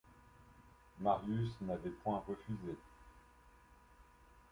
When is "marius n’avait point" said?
0.99-2.23